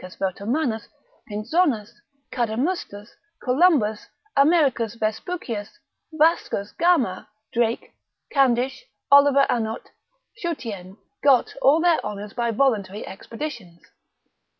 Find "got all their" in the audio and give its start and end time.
11.23-12.03